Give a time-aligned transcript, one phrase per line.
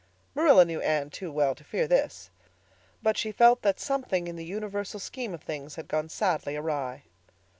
[0.33, 2.31] Marilla knew Anne too well to fear this;
[3.03, 7.03] but she felt that something in the universal scheme of things had gone sadly awry.